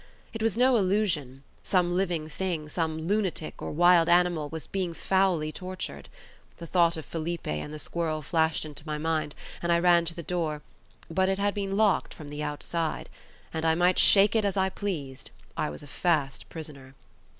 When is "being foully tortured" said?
4.65-6.09